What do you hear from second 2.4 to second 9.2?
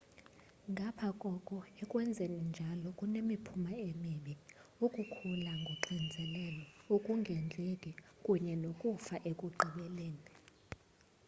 njalo kunemiphumo emibi ukukhula koxinzelelo ukungondleki kunye nokufa